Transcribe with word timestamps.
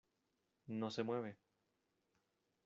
no 0.65 0.89
se 0.89 1.03
mueve. 1.03 1.37